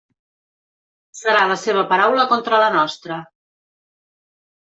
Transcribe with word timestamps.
Serà 1.17 1.43
la 1.51 1.57
seva 1.65 1.83
paraula 1.91 2.25
contra 2.33 2.61
la 2.63 2.71
nostra. 2.79 3.17